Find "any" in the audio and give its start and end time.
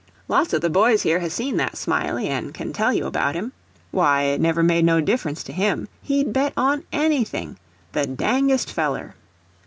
6.91-7.23